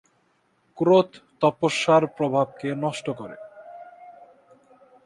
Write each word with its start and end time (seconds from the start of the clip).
ক্রোধ 0.77 1.09
তপস্যার 1.41 2.03
প্রভাবকে 2.07 2.69
নষ্ট 2.75 3.05
করে। 3.11 3.37